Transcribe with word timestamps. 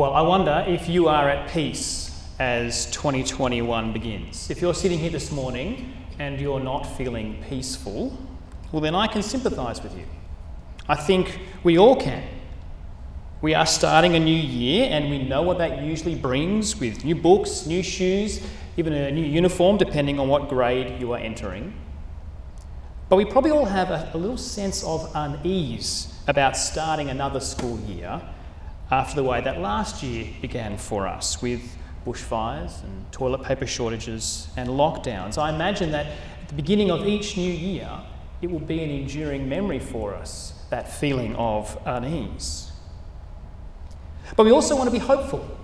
Well, 0.00 0.14
I 0.14 0.22
wonder 0.22 0.64
if 0.66 0.88
you 0.88 1.08
are 1.08 1.28
at 1.28 1.50
peace 1.50 2.10
as 2.38 2.86
2021 2.86 3.92
begins. 3.92 4.48
If 4.48 4.62
you're 4.62 4.72
sitting 4.72 4.98
here 4.98 5.10
this 5.10 5.30
morning 5.30 5.92
and 6.18 6.40
you're 6.40 6.58
not 6.58 6.84
feeling 6.84 7.44
peaceful, 7.50 8.16
well, 8.72 8.80
then 8.80 8.94
I 8.94 9.08
can 9.08 9.22
sympathise 9.22 9.82
with 9.82 9.94
you. 9.94 10.06
I 10.88 10.94
think 10.94 11.38
we 11.64 11.76
all 11.76 11.96
can. 11.96 12.26
We 13.42 13.54
are 13.54 13.66
starting 13.66 14.16
a 14.16 14.18
new 14.18 14.34
year 14.34 14.88
and 14.90 15.10
we 15.10 15.22
know 15.22 15.42
what 15.42 15.58
that 15.58 15.82
usually 15.82 16.14
brings 16.14 16.80
with 16.80 17.04
new 17.04 17.14
books, 17.14 17.66
new 17.66 17.82
shoes, 17.82 18.40
even 18.78 18.94
a 18.94 19.10
new 19.10 19.26
uniform, 19.26 19.76
depending 19.76 20.18
on 20.18 20.28
what 20.28 20.48
grade 20.48 20.98
you 20.98 21.12
are 21.12 21.18
entering. 21.18 21.74
But 23.10 23.16
we 23.16 23.26
probably 23.26 23.50
all 23.50 23.66
have 23.66 23.90
a, 23.90 24.10
a 24.14 24.16
little 24.16 24.38
sense 24.38 24.82
of 24.82 25.12
unease 25.14 26.10
about 26.26 26.56
starting 26.56 27.10
another 27.10 27.40
school 27.40 27.78
year 27.80 28.22
after 28.90 29.14
the 29.14 29.22
way 29.22 29.40
that 29.40 29.60
last 29.60 30.02
year 30.02 30.26
began 30.40 30.76
for 30.76 31.06
us 31.06 31.40
with 31.40 31.76
bushfires 32.04 32.82
and 32.82 33.12
toilet 33.12 33.42
paper 33.42 33.66
shortages 33.66 34.48
and 34.56 34.68
lockdowns. 34.68 35.38
I 35.38 35.54
imagine 35.54 35.92
that 35.92 36.06
at 36.06 36.48
the 36.48 36.54
beginning 36.54 36.90
of 36.90 37.06
each 37.06 37.36
new 37.36 37.52
year, 37.52 37.88
it 38.42 38.50
will 38.50 38.58
be 38.58 38.82
an 38.82 38.90
enduring 38.90 39.48
memory 39.48 39.78
for 39.78 40.14
us, 40.14 40.54
that 40.70 40.90
feeling 40.92 41.36
of 41.36 41.78
unease. 41.86 42.72
But 44.36 44.44
we 44.44 44.50
also 44.50 44.76
want 44.76 44.88
to 44.88 44.92
be 44.92 44.98
hopeful 44.98 45.58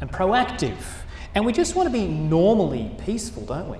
and 0.00 0.10
proactive, 0.10 0.82
and 1.34 1.44
we 1.44 1.52
just 1.52 1.74
want 1.74 1.86
to 1.86 1.92
be 1.92 2.06
normally 2.06 2.90
peaceful, 3.04 3.44
don't 3.44 3.68
we? 3.68 3.78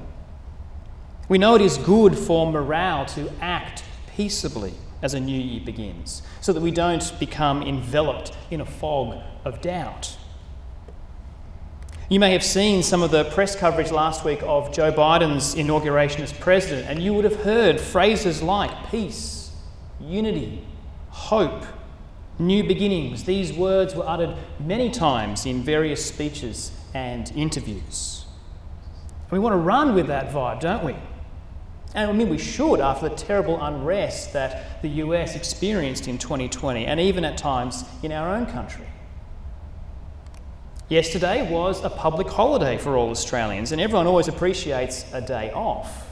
We 1.28 1.38
know 1.38 1.54
it 1.54 1.62
is 1.62 1.78
good 1.78 2.16
for 2.16 2.50
morale 2.50 3.06
to 3.06 3.30
act 3.40 3.82
peaceably 4.14 4.74
as 5.02 5.14
a 5.14 5.20
new 5.20 5.40
year 5.40 5.60
begins, 5.64 6.22
so 6.40 6.52
that 6.52 6.60
we 6.60 6.70
don't 6.70 7.12
become 7.18 7.62
enveloped 7.62 8.32
in 8.50 8.60
a 8.60 8.66
fog 8.66 9.20
of 9.44 9.60
doubt. 9.60 10.16
You 12.08 12.18
may 12.18 12.32
have 12.32 12.42
seen 12.42 12.82
some 12.82 13.02
of 13.02 13.10
the 13.10 13.24
press 13.24 13.54
coverage 13.54 13.90
last 13.90 14.24
week 14.24 14.40
of 14.42 14.72
Joe 14.72 14.90
Biden's 14.90 15.54
inauguration 15.54 16.22
as 16.22 16.32
president, 16.32 16.88
and 16.88 17.02
you 17.02 17.12
would 17.12 17.24
have 17.24 17.42
heard 17.42 17.78
phrases 17.78 18.42
like 18.42 18.90
peace, 18.90 19.52
unity, 20.00 20.64
hope, 21.10 21.64
new 22.38 22.64
beginnings. 22.64 23.24
These 23.24 23.52
words 23.52 23.94
were 23.94 24.08
uttered 24.08 24.34
many 24.58 24.90
times 24.90 25.44
in 25.44 25.62
various 25.62 26.04
speeches 26.04 26.72
and 26.94 27.30
interviews. 27.36 28.24
We 29.30 29.38
want 29.38 29.52
to 29.52 29.58
run 29.58 29.94
with 29.94 30.06
that 30.06 30.30
vibe, 30.30 30.60
don't 30.60 30.84
we? 30.84 30.96
And 31.94 32.10
I 32.10 32.12
mean, 32.12 32.28
we 32.28 32.38
should 32.38 32.80
after 32.80 33.08
the 33.08 33.14
terrible 33.14 33.60
unrest 33.62 34.32
that 34.34 34.82
the 34.82 34.88
US 34.88 35.34
experienced 35.34 36.06
in 36.06 36.18
2020 36.18 36.86
and 36.86 37.00
even 37.00 37.24
at 37.24 37.38
times 37.38 37.84
in 38.02 38.12
our 38.12 38.34
own 38.34 38.46
country. 38.46 38.86
Yesterday 40.88 41.50
was 41.50 41.84
a 41.84 41.90
public 41.90 42.28
holiday 42.28 42.78
for 42.78 42.96
all 42.96 43.10
Australians, 43.10 43.72
and 43.72 43.80
everyone 43.80 44.06
always 44.06 44.26
appreciates 44.26 45.04
a 45.12 45.20
day 45.20 45.52
off. 45.52 46.08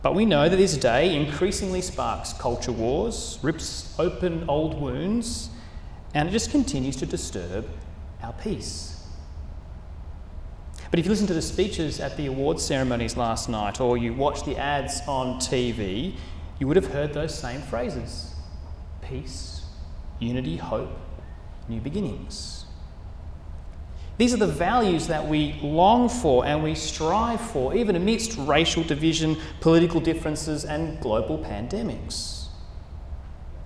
But 0.00 0.14
we 0.14 0.24
know 0.24 0.48
that 0.48 0.56
this 0.56 0.76
day 0.76 1.16
increasingly 1.16 1.80
sparks 1.80 2.32
culture 2.32 2.70
wars, 2.70 3.38
rips 3.42 3.94
open 3.98 4.44
old 4.48 4.80
wounds, 4.80 5.50
and 6.14 6.28
it 6.28 6.32
just 6.32 6.52
continues 6.52 6.94
to 6.96 7.06
disturb 7.06 7.68
our 8.22 8.32
peace. 8.34 8.97
But 10.90 10.98
if 10.98 11.04
you 11.04 11.10
listen 11.10 11.26
to 11.26 11.34
the 11.34 11.42
speeches 11.42 12.00
at 12.00 12.16
the 12.16 12.26
awards 12.26 12.64
ceremonies 12.64 13.16
last 13.16 13.48
night 13.48 13.80
or 13.80 13.98
you 13.98 14.14
watch 14.14 14.44
the 14.44 14.56
ads 14.56 15.00
on 15.06 15.38
TV, 15.38 16.14
you 16.58 16.66
would 16.66 16.76
have 16.76 16.86
heard 16.86 17.12
those 17.12 17.36
same 17.36 17.60
phrases 17.62 18.34
peace, 19.02 19.62
unity, 20.18 20.56
hope, 20.56 20.90
new 21.68 21.80
beginnings. 21.80 22.66
These 24.18 24.34
are 24.34 24.38
the 24.38 24.46
values 24.46 25.06
that 25.06 25.26
we 25.26 25.58
long 25.62 26.08
for 26.08 26.44
and 26.44 26.62
we 26.62 26.74
strive 26.74 27.40
for, 27.40 27.74
even 27.74 27.94
amidst 27.94 28.36
racial 28.36 28.82
division, 28.82 29.36
political 29.60 30.00
differences, 30.00 30.64
and 30.64 31.00
global 31.00 31.38
pandemics. 31.38 32.48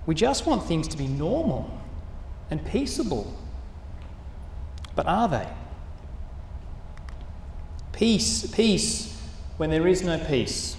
We 0.05 0.13
just 0.13 0.45
want 0.45 0.63
things 0.65 0.87
to 0.89 0.97
be 0.97 1.07
normal 1.07 1.81
and 2.51 2.63
peaceable. 2.65 3.33
But 4.95 5.07
are 5.07 5.27
they? 5.27 5.47
Peace, 7.93 8.45
peace, 8.47 9.17
when 9.57 9.69
there 9.69 9.87
is 9.87 10.03
no 10.03 10.17
peace. 10.17 10.75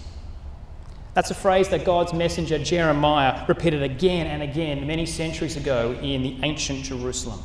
That's 1.15 1.31
a 1.31 1.35
phrase 1.35 1.69
that 1.69 1.85
God's 1.85 2.13
messenger 2.13 2.59
Jeremiah 2.59 3.45
repeated 3.47 3.83
again 3.83 4.27
and 4.27 4.43
again 4.43 4.85
many 4.87 5.07
centuries 5.07 5.57
ago 5.57 5.97
in 6.03 6.23
the 6.23 6.37
ancient 6.43 6.85
Jerusalem. 6.85 7.41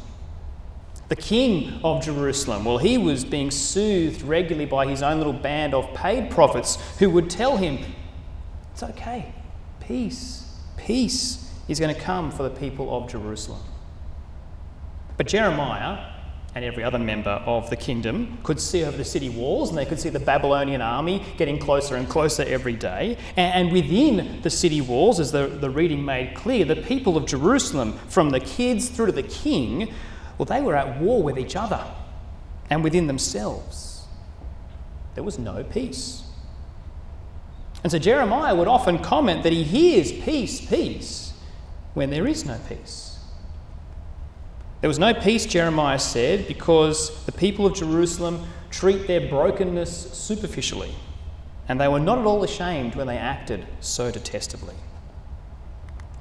The 1.08 1.16
king 1.16 1.80
of 1.84 2.04
Jerusalem, 2.04 2.66
well, 2.66 2.80
he 2.80 2.98
was 2.98 3.24
being 3.24 3.52
soothed 3.52 4.24
regularly 4.24 4.66
by 4.66 4.88
his 4.88 5.04
own 5.04 5.18
little 5.18 5.34
band 5.34 5.74
of 5.74 5.94
paid 5.94 6.32
prophets 6.32 6.78
who 6.98 7.10
would 7.12 7.30
tell 7.30 7.58
him, 7.58 7.80
It's 8.74 8.84
okay, 8.84 9.34
peace, 9.80 10.52
peace 10.78 11.52
is 11.68 11.80
going 11.80 11.94
to 11.94 12.02
come 12.02 12.32
for 12.32 12.44
the 12.44 12.50
people 12.50 12.96
of 12.96 13.10
Jerusalem. 13.10 13.62
But 15.18 15.28
Jeremiah, 15.28 16.14
and 16.60 16.66
every 16.66 16.84
other 16.84 17.00
member 17.00 17.42
of 17.46 17.70
the 17.70 17.76
kingdom 17.78 18.38
could 18.44 18.60
see 18.60 18.84
over 18.84 18.98
the 18.98 19.06
city 19.06 19.30
walls 19.30 19.70
and 19.70 19.78
they 19.78 19.86
could 19.86 19.98
see 19.98 20.10
the 20.10 20.20
Babylonian 20.20 20.82
army 20.82 21.24
getting 21.38 21.58
closer 21.58 21.96
and 21.96 22.10
closer 22.10 22.44
every 22.44 22.74
day. 22.74 23.18
And, 23.38 23.72
within 23.72 24.42
the 24.42 24.50
city 24.50 24.82
walls, 24.82 25.22
as 25.22 25.32
the, 25.32 25.48
the 25.48 25.70
reading 25.70 26.04
made 26.04 26.36
clear, 26.36 26.66
the 26.66 26.76
people 26.76 27.16
of 27.16 27.26
Jerusalem, 27.26 27.94
from 28.10 28.32
the 28.32 28.42
kids 28.42 28.90
through 28.90 29.06
to 29.06 29.12
the 29.14 29.24
king, 29.24 29.94
well, 30.38 30.48
they 30.48 30.60
were 30.60 30.76
at 30.76 31.00
war 31.00 31.24
with 31.24 31.40
each 31.40 31.56
other 31.56 31.82
and 32.70 32.84
within 32.84 33.08
themselves. 33.08 34.04
There 35.16 35.24
was 35.24 35.40
no 35.40 35.64
peace. 35.64 36.24
And 37.84 37.92
so 37.92 38.00
Jeremiah 38.00 38.54
would 38.54 38.68
often 38.68 39.00
comment 39.00 39.44
that 39.44 39.54
he 39.54 39.64
hears 39.64 40.12
peace, 40.12 40.60
peace, 40.60 41.32
when 41.94 42.10
there 42.10 42.28
is 42.28 42.44
no 42.44 42.60
peace. 42.68 43.09
There 44.82 44.88
was 44.88 45.00
no 45.00 45.14
peace, 45.14 45.46
Jeremiah 45.46 46.00
said, 46.00 46.48
because 46.48 47.26
the 47.26 47.32
people 47.34 47.66
of 47.66 47.76
Jerusalem 47.76 48.48
treat 48.70 49.08
their 49.08 49.28
brokenness 49.28 50.14
superficially, 50.14 50.94
and 51.68 51.82
they 51.82 51.88
were 51.88 52.00
not 52.00 52.18
at 52.18 52.26
all 52.26 52.44
ashamed 52.44 52.96
when 52.96 53.08
they 53.08 53.18
acted 53.18 53.66
so 53.82 54.10
detestably. 54.10 54.76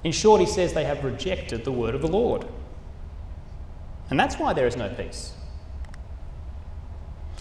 In 0.02 0.12
short, 0.12 0.40
he 0.40 0.46
says 0.46 0.72
they 0.72 0.84
have 0.84 1.04
rejected 1.04 1.64
the 1.64 1.72
word 1.72 1.94
of 1.94 2.02
the 2.02 2.08
Lord. 2.08 2.46
And 4.10 4.18
that's 4.18 4.36
why 4.36 4.52
there 4.52 4.66
is 4.66 4.76
no 4.76 4.88
peace. 4.88 5.32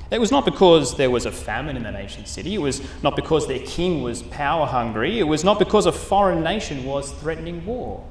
It 0.09 0.19
was 0.19 0.31
not 0.31 0.45
because 0.45 0.95
there 0.95 1.11
was 1.11 1.25
a 1.25 1.31
famine 1.31 1.75
in 1.75 1.84
that 1.84 1.95
ancient 1.95 2.28
city. 2.28 2.55
It 2.55 2.61
was 2.61 2.81
not 3.03 3.16
because 3.16 3.47
their 3.47 3.59
king 3.59 4.01
was 4.01 4.23
power 4.23 4.66
hungry. 4.66 5.19
It 5.19 5.23
was 5.23 5.44
not 5.44 5.59
because 5.59 5.85
a 5.85 5.91
foreign 5.91 6.44
nation 6.44 6.85
was 6.85 7.11
threatening 7.11 7.66
war. 7.66 8.05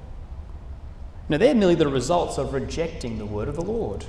Now, 1.28 1.38
they're 1.38 1.54
merely 1.54 1.74
the 1.74 1.88
results 1.88 2.38
of 2.38 2.52
rejecting 2.52 3.18
the 3.18 3.26
word 3.26 3.48
of 3.48 3.56
the 3.56 3.64
Lord, 3.64 4.04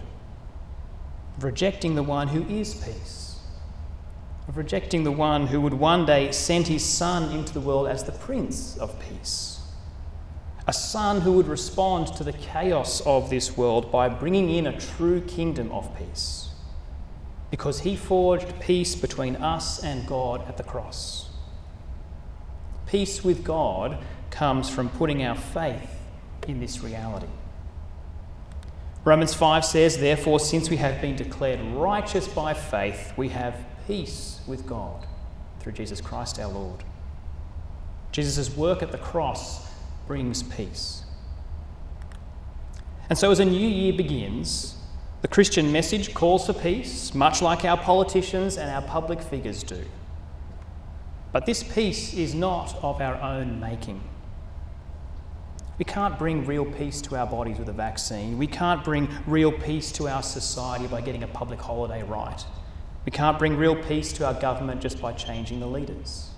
of 1.37 1.43
rejecting 1.43 1.95
the 1.95 2.03
one 2.03 2.27
who 2.27 2.43
is 2.43 2.75
peace, 2.75 3.39
of 4.47 4.55
rejecting 4.55 5.03
the 5.03 5.11
one 5.11 5.47
who 5.47 5.59
would 5.61 5.73
one 5.73 6.05
day 6.05 6.31
send 6.31 6.67
his 6.67 6.85
son 6.85 7.31
into 7.35 7.53
the 7.53 7.59
world 7.59 7.87
as 7.87 8.03
the 8.03 8.11
Prince 8.11 8.77
of 8.77 8.99
Peace. 8.99 9.59
A 10.67 10.73
son 10.73 11.21
who 11.21 11.33
would 11.33 11.47
respond 11.47 12.07
to 12.15 12.23
the 12.23 12.33
chaos 12.33 13.01
of 13.01 13.29
this 13.29 13.57
world 13.57 13.91
by 13.91 14.09
bringing 14.09 14.49
in 14.49 14.67
a 14.67 14.79
true 14.79 15.21
kingdom 15.21 15.71
of 15.71 15.97
peace, 15.97 16.49
because 17.49 17.79
he 17.79 17.95
forged 17.95 18.59
peace 18.59 18.93
between 18.95 19.37
us 19.37 19.83
and 19.83 20.05
God 20.05 20.47
at 20.47 20.57
the 20.57 20.63
cross. 20.63 21.29
Peace 22.85 23.23
with 23.23 23.43
God 23.43 23.97
comes 24.29 24.69
from 24.69 24.89
putting 24.89 25.23
our 25.23 25.35
faith 25.35 25.89
in 26.47 26.59
this 26.59 26.81
reality. 26.81 27.27
Romans 29.03 29.33
5 29.33 29.63
says, 29.63 29.97
Therefore, 29.97 30.39
since 30.39 30.69
we 30.69 30.77
have 30.77 31.01
been 31.01 31.15
declared 31.15 31.61
righteous 31.61 32.27
by 32.27 32.53
faith, 32.53 33.13
we 33.15 33.29
have 33.29 33.55
peace 33.87 34.41
with 34.47 34.67
God 34.67 35.05
through 35.59 35.71
Jesus 35.73 36.01
Christ 36.01 36.39
our 36.39 36.51
Lord. 36.51 36.83
Jesus' 38.11 38.55
work 38.55 38.83
at 38.83 38.91
the 38.91 38.97
cross 38.97 39.71
brings 40.07 40.43
peace. 40.43 41.03
And 43.09 43.17
so, 43.17 43.31
as 43.31 43.39
a 43.39 43.45
new 43.45 43.67
year 43.67 43.93
begins, 43.93 44.75
the 45.21 45.27
Christian 45.27 45.71
message 45.71 46.13
calls 46.13 46.45
for 46.45 46.53
peace, 46.53 47.13
much 47.13 47.41
like 47.41 47.63
our 47.63 47.77
politicians 47.77 48.57
and 48.57 48.69
our 48.69 48.81
public 48.81 49.21
figures 49.21 49.63
do. 49.63 49.83
But 51.31 51.45
this 51.45 51.63
peace 51.63 52.13
is 52.13 52.35
not 52.35 52.75
of 52.83 53.01
our 53.01 53.15
own 53.15 53.59
making. 53.59 54.01
We 55.77 55.85
can't 55.85 56.17
bring 56.17 56.45
real 56.45 56.65
peace 56.65 57.01
to 57.03 57.15
our 57.15 57.27
bodies 57.27 57.59
with 57.59 57.69
a 57.69 57.73
vaccine. 57.73 58.37
We 58.37 58.47
can't 58.47 58.83
bring 58.83 59.09
real 59.27 59.51
peace 59.51 59.91
to 59.93 60.07
our 60.07 60.23
society 60.23 60.87
by 60.87 61.01
getting 61.01 61.23
a 61.23 61.27
public 61.27 61.59
holiday 61.59 62.01
right. 62.03 62.43
We 63.05 63.11
can't 63.11 63.37
bring 63.37 63.55
real 63.57 63.75
peace 63.75 64.11
to 64.13 64.25
our 64.25 64.33
government 64.33 64.81
just 64.81 64.99
by 64.99 65.13
changing 65.13 65.59
the 65.59 65.67
leaders. 65.67 66.29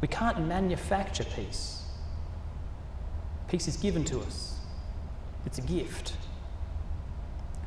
We 0.00 0.08
can't 0.08 0.46
manufacture 0.46 1.24
peace. 1.24 1.82
Peace 3.48 3.68
is 3.68 3.76
given 3.76 4.04
to 4.04 4.20
us, 4.20 4.56
it's 5.44 5.58
a 5.58 5.62
gift. 5.62 6.14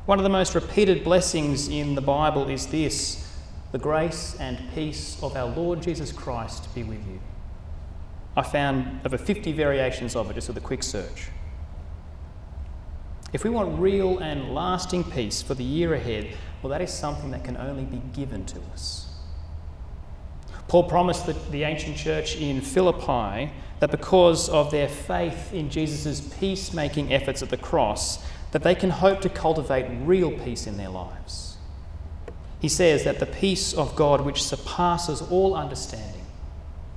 One 0.06 0.18
of 0.18 0.22
the 0.22 0.30
most 0.30 0.54
repeated 0.54 1.04
blessings 1.04 1.68
in 1.68 1.94
the 1.94 2.00
Bible 2.00 2.48
is 2.48 2.66
this 2.68 3.26
the 3.72 3.78
grace 3.78 4.36
and 4.38 4.58
peace 4.74 5.20
of 5.22 5.36
our 5.36 5.46
Lord 5.46 5.82
Jesus 5.82 6.12
Christ 6.12 6.72
be 6.74 6.82
with 6.82 7.04
you. 7.06 7.20
I 8.36 8.42
found 8.42 9.00
over 9.04 9.16
50 9.16 9.52
variations 9.52 10.14
of 10.14 10.30
it 10.30 10.34
just 10.34 10.48
with 10.48 10.56
a 10.58 10.60
quick 10.60 10.82
search. 10.82 11.28
If 13.32 13.44
we 13.44 13.50
want 13.50 13.78
real 13.78 14.18
and 14.18 14.54
lasting 14.54 15.04
peace 15.04 15.42
for 15.42 15.54
the 15.54 15.64
year 15.64 15.94
ahead, 15.94 16.34
well, 16.62 16.70
that 16.70 16.80
is 16.80 16.92
something 16.92 17.30
that 17.32 17.44
can 17.44 17.56
only 17.56 17.84
be 17.84 18.00
given 18.14 18.44
to 18.46 18.60
us. 18.72 19.08
Paul 20.68 20.84
promised 20.84 21.26
the, 21.50 21.62
ancient 21.62 21.96
church 21.96 22.36
in 22.36 22.60
Philippi 22.60 23.52
that 23.78 23.90
because 23.90 24.48
of 24.48 24.70
their 24.70 24.88
faith 24.88 25.52
in 25.52 25.70
Jesus' 25.70 26.20
peacemaking 26.40 27.12
efforts 27.12 27.42
at 27.42 27.50
the 27.50 27.56
cross, 27.56 28.24
that 28.52 28.62
they 28.62 28.74
can 28.74 28.90
hope 28.90 29.20
to 29.20 29.28
cultivate 29.28 29.86
real 30.04 30.32
peace 30.32 30.66
in 30.66 30.76
their 30.76 30.88
lives. 30.88 31.56
He 32.60 32.68
says 32.68 33.04
that 33.04 33.20
the 33.20 33.26
peace 33.26 33.74
of 33.74 33.94
God, 33.96 34.22
which 34.22 34.42
surpasses 34.42 35.22
all 35.22 35.54
understanding, 35.54 36.15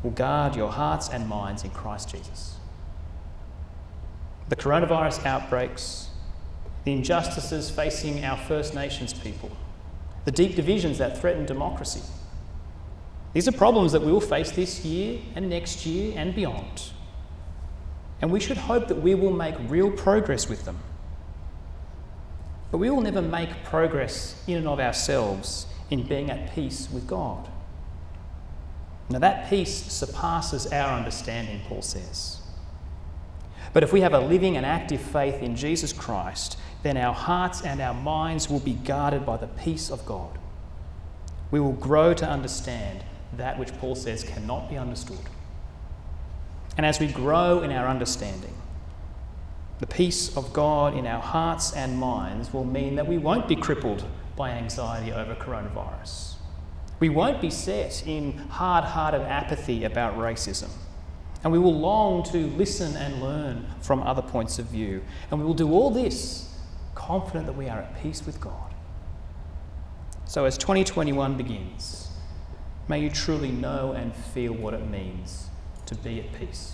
will 0.03 0.11
guard 0.11 0.55
your 0.55 0.71
hearts 0.71 1.09
and 1.09 1.27
minds 1.27 1.63
in 1.63 1.69
Christ 1.71 2.11
Jesus. 2.11 2.55
The 4.47 4.55
coronavirus 4.55 5.25
outbreaks, 5.25 6.09
the 6.85 6.93
injustices 6.93 7.69
facing 7.69 8.23
our 8.23 8.37
First 8.37 8.73
Nations 8.73 9.13
people, 9.13 9.51
the 10.25 10.31
deep 10.31 10.55
divisions 10.55 10.97
that 10.97 11.17
threaten 11.17 11.45
democracy. 11.45 12.01
These 13.33 13.47
are 13.47 13.51
problems 13.51 13.91
that 13.91 14.01
we 14.01 14.11
will 14.11 14.21
face 14.21 14.51
this 14.51 14.83
year 14.83 15.19
and 15.35 15.49
next 15.49 15.85
year 15.85 16.13
and 16.15 16.33
beyond. 16.33 16.91
And 18.21 18.31
we 18.31 18.39
should 18.39 18.57
hope 18.57 18.87
that 18.87 19.01
we 19.01 19.15
will 19.15 19.31
make 19.31 19.55
real 19.67 19.91
progress 19.91 20.49
with 20.49 20.65
them. 20.65 20.79
But 22.71 22.79
we 22.79 22.89
will 22.89 23.01
never 23.01 23.21
make 23.21 23.63
progress 23.63 24.41
in 24.47 24.57
and 24.57 24.67
of 24.67 24.79
ourselves 24.79 25.67
in 25.89 26.03
being 26.03 26.29
at 26.29 26.53
peace 26.53 26.89
with 26.91 27.07
God. 27.07 27.49
Now, 29.09 29.19
that 29.19 29.49
peace 29.49 29.73
surpasses 29.91 30.67
our 30.67 30.95
understanding, 30.95 31.61
Paul 31.67 31.81
says. 31.81 32.41
But 33.73 33.83
if 33.83 33.91
we 33.91 34.01
have 34.01 34.13
a 34.13 34.19
living 34.19 34.57
and 34.57 34.65
active 34.65 35.01
faith 35.01 35.41
in 35.41 35.55
Jesus 35.55 35.93
Christ, 35.93 36.57
then 36.83 36.97
our 36.97 37.13
hearts 37.13 37.61
and 37.61 37.81
our 37.81 37.93
minds 37.93 38.49
will 38.49 38.59
be 38.59 38.73
guarded 38.73 39.25
by 39.25 39.37
the 39.37 39.47
peace 39.47 39.89
of 39.89 40.05
God. 40.05 40.37
We 41.51 41.59
will 41.59 41.73
grow 41.73 42.13
to 42.13 42.27
understand 42.27 43.03
that 43.35 43.59
which 43.59 43.75
Paul 43.77 43.95
says 43.95 44.23
cannot 44.23 44.69
be 44.69 44.77
understood. 44.77 45.19
And 46.77 46.85
as 46.85 46.99
we 46.99 47.07
grow 47.07 47.61
in 47.61 47.71
our 47.71 47.87
understanding, 47.87 48.53
the 49.79 49.87
peace 49.87 50.35
of 50.35 50.53
God 50.53 50.95
in 50.95 51.07
our 51.07 51.21
hearts 51.21 51.73
and 51.73 51.97
minds 51.97 52.53
will 52.53 52.65
mean 52.65 52.95
that 52.95 53.07
we 53.07 53.17
won't 53.17 53.47
be 53.47 53.55
crippled 53.55 54.03
by 54.35 54.51
anxiety 54.51 55.11
over 55.11 55.35
coronavirus. 55.35 56.35
We 56.99 57.09
won't 57.09 57.41
be 57.41 57.49
set 57.49 58.03
in 58.05 58.37
hard 58.49 58.83
hearted 58.83 59.21
apathy 59.21 59.85
about 59.85 60.17
racism. 60.17 60.69
And 61.43 61.53
we 61.53 61.59
will 61.59 61.77
long 61.77 62.23
to 62.31 62.47
listen 62.47 62.95
and 62.97 63.21
learn 63.21 63.65
from 63.81 64.03
other 64.03 64.21
points 64.21 64.59
of 64.59 64.65
view. 64.65 65.01
And 65.31 65.39
we 65.39 65.45
will 65.45 65.53
do 65.53 65.71
all 65.71 65.89
this 65.89 66.53
confident 66.95 67.45
that 67.45 67.55
we 67.55 67.69
are 67.69 67.79
at 67.79 68.01
peace 68.01 68.25
with 68.25 68.41
God. 68.41 68.73
So, 70.25 70.45
as 70.45 70.57
2021 70.57 71.37
begins, 71.37 72.09
may 72.87 72.99
you 72.99 73.09
truly 73.09 73.51
know 73.51 73.93
and 73.93 74.13
feel 74.13 74.53
what 74.53 74.73
it 74.73 74.87
means 74.89 75.47
to 75.85 75.95
be 75.95 76.19
at 76.19 76.33
peace. 76.33 76.73